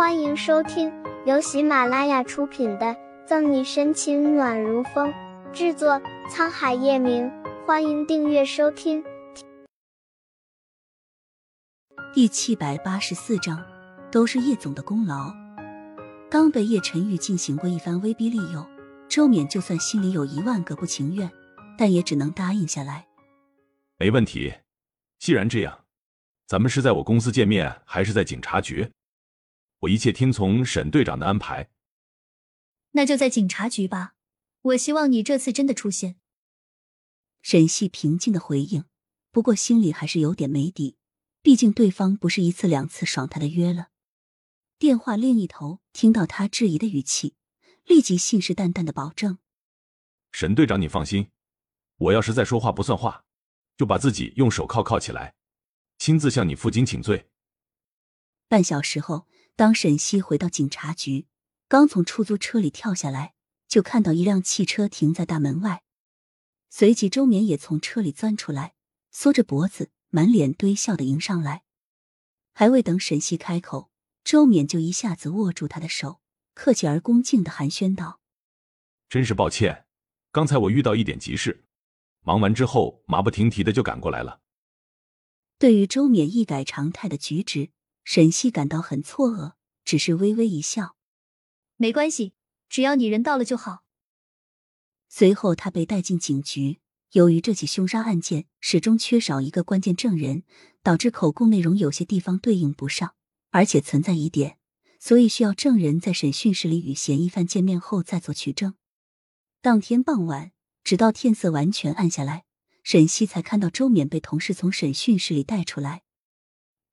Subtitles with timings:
[0.00, 0.90] 欢迎收听
[1.26, 2.86] 由喜马拉雅出品的
[3.26, 5.12] 《赠你深情暖如风》，
[5.52, 7.30] 制作沧海夜明。
[7.66, 9.04] 欢迎订阅收听。
[12.14, 13.62] 第七百八十四章，
[14.10, 15.34] 都是叶总的功劳。
[16.30, 18.66] 刚被叶晨玉进行过一番威逼利诱，
[19.06, 21.30] 周冕就算心里有一万个不情愿，
[21.76, 23.06] 但也只能答应下来。
[23.98, 24.54] 没问题，
[25.18, 25.80] 既然这样，
[26.46, 28.90] 咱们是在我公司见面，还是在警察局？
[29.80, 31.70] 我一切听从沈队长的安排。
[32.92, 34.14] 那就在警察局吧。
[34.62, 36.16] 我希望你这次真的出现。
[37.40, 38.84] 沈西平静的回应，
[39.30, 40.98] 不过心里还是有点没底，
[41.40, 43.88] 毕竟对方不是一次两次爽他的约了。
[44.78, 47.34] 电话另一头听到他质疑的语气，
[47.86, 49.38] 立即信誓旦旦的保证
[50.32, 51.30] ：“沈队长，你放心，
[51.96, 53.24] 我要是再说话不算话，
[53.78, 55.34] 就把自己用手铐铐起来，
[55.96, 57.30] 亲自向你负荆请罪。”
[58.46, 59.26] 半小时后。
[59.56, 61.26] 当沈西回到警察局，
[61.68, 63.34] 刚从出租车里跳下来，
[63.68, 65.82] 就看到一辆汽车停在大门外。
[66.70, 68.74] 随即，周冕也从车里钻出来，
[69.10, 71.64] 缩着脖子，满脸堆笑的迎上来。
[72.52, 73.90] 还未等沈西开口，
[74.24, 76.20] 周冕就一下子握住他的手，
[76.54, 78.20] 客气而恭敬的寒暄道
[79.08, 79.86] ：“真是抱歉，
[80.32, 81.64] 刚才我遇到一点急事，
[82.22, 84.40] 忙完之后马不停蹄的就赶过来了。”
[85.58, 87.70] 对于周冕一改常态的举止。
[88.12, 89.52] 沈西感到很错愕，
[89.84, 90.96] 只是微微一笑
[91.78, 92.34] ：“没关系，
[92.68, 93.84] 只要你人到了就好。”
[95.08, 96.80] 随后，他被带进警局。
[97.12, 100.42] 由于这起凶杀案件始终缺少一个关键证人，
[100.82, 103.14] 导致口供内容有些地方对应不上，
[103.50, 104.58] 而且存在疑点，
[104.98, 108.74] 所以需要证人在审讯室里与嫌疑犯见面后再做取证。
[109.60, 110.50] 当天傍晚，
[110.82, 112.44] 直到天色完全暗下来，
[112.82, 116.02] 沈西才看到周冕被同事从审讯室里带出来。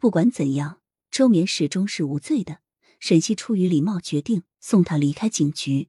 [0.00, 0.80] 不管怎样。
[1.14, 2.58] 周冕始终是无罪的，
[2.98, 5.88] 沈西出于礼貌决定送他离开警局。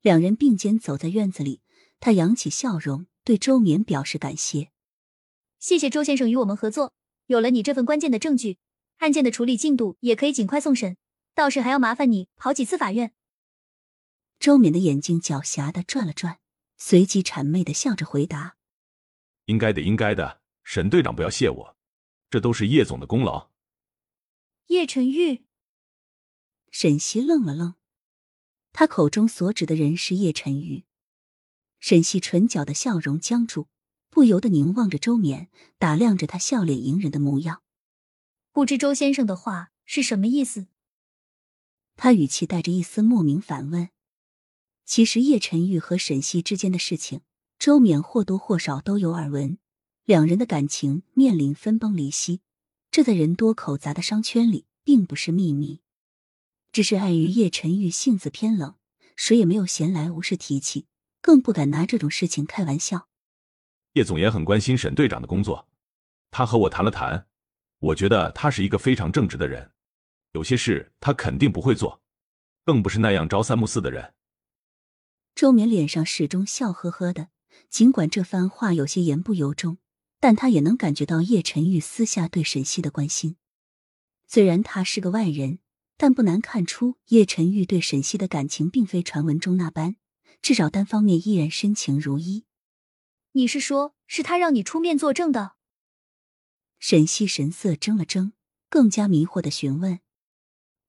[0.00, 1.60] 两人并肩走在院子里，
[1.98, 4.70] 他扬起笑容对周冕表示感谢
[5.58, 6.92] ：“谢谢周先生与我们合作，
[7.26, 8.58] 有了你这份关键的证据，
[8.98, 10.96] 案件的处理进度也可以尽快送审。
[11.34, 13.12] 到时还要麻烦你跑几次法院。”
[14.38, 16.38] 周冕的眼睛狡黠的转了转，
[16.76, 18.54] 随即谄媚的笑着回答
[19.46, 21.76] ：“应该的，应该的，沈队长不要谢我，
[22.30, 23.50] 这都是叶总的功劳。”
[24.68, 25.46] 叶晨玉，
[26.70, 27.76] 沈西愣了愣，
[28.74, 30.84] 他口中所指的人是叶晨玉。
[31.80, 33.68] 沈西唇角的笑容僵住，
[34.10, 37.62] 不由得凝望着周冕，打量着他笑脸迎人的模样。
[38.52, 40.66] 不知周先生的话是什么意思？
[41.96, 43.88] 他语气带着一丝莫名反问。
[44.84, 47.22] 其实叶晨玉和沈西之间的事情，
[47.58, 49.56] 周冕或多或少都有耳闻，
[50.04, 52.42] 两人的感情面临分崩离析。
[52.90, 55.82] 这在人多口杂的商圈里并不是秘密，
[56.72, 58.74] 只是碍于叶晨玉性子偏冷，
[59.14, 60.86] 谁也没有闲来无事提起，
[61.20, 63.08] 更不敢拿这种事情开玩笑。
[63.92, 65.68] 叶总也很关心沈队长的工作，
[66.30, 67.26] 他和我谈了谈，
[67.78, 69.72] 我觉得他是一个非常正直的人，
[70.32, 72.00] 有些事他肯定不会做，
[72.64, 74.14] 更不是那样朝三暮四的人。
[75.34, 77.28] 周冕脸上始终笑呵呵的，
[77.68, 79.78] 尽管这番话有些言不由衷。
[80.20, 83.36] 但他也能感觉到叶晨玉私下对沈西的关心，
[84.26, 85.60] 虽然他是个外人，
[85.96, 89.96] 但不难看出叶晨玉对沈西的感情并非传闻中那般，
[90.42, 92.44] 至少单方面依然深情如一。
[93.32, 95.52] 你是说，是他让你出面作证的？
[96.78, 98.32] 沈西神色怔了怔，
[98.68, 100.00] 更加迷惑的询问。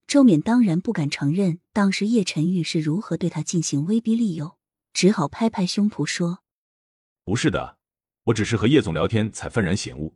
[0.08, 4.58] 周冕当然不敢承认当时叶晨玉是如何对他进行威逼利诱，
[4.92, 6.44] 只好拍拍胸脯说
[7.24, 7.78] ：“不是的。”
[8.30, 10.16] 我只是和叶总聊天，才幡然醒悟，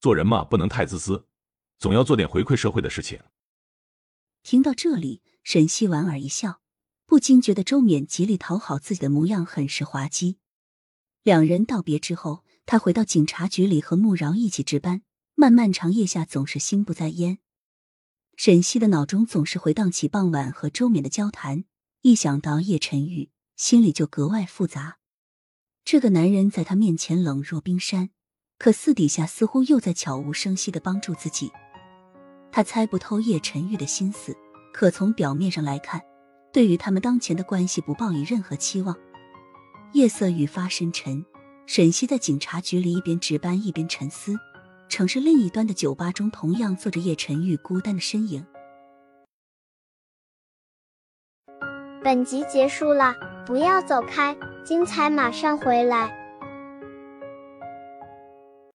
[0.00, 1.26] 做人嘛，不能太自私，
[1.78, 3.20] 总要做点回馈社会的事情。
[4.42, 6.60] 听到这里，沈西莞尔一笑，
[7.06, 10.38] 不禁觉得周冕极力讨好自己的模样很是滑稽。
[11.24, 15.02] 两人道别之后，他回到警察局里和穆饶一起值班。
[15.34, 17.38] 漫漫长夜下，总是心不在焉。
[18.36, 21.64] 沈西的脑中总是回荡起傍晚和周冕的交谈，
[22.02, 24.99] 一想到叶晨玉，心里就格外复杂。
[25.84, 28.10] 这个男人在他面前冷若冰山，
[28.58, 31.50] 可私底下似乎又在悄无声息的帮助自己。
[32.52, 34.36] 他猜不透叶晨玉的心思，
[34.72, 36.00] 可从表面上来看，
[36.52, 38.96] 对于他们当前的关系不抱以任何期望。
[39.92, 41.24] 夜色愈发深沉，
[41.66, 44.36] 沈西在警察局里一边值班一边沉思。
[44.88, 48.44] 城市另一端的酒吧中，同样坐着叶晨玉孤单的身影。
[52.02, 53.14] 本集结束了，
[53.46, 54.36] 不要走开。
[54.64, 56.19] 精彩马上回来。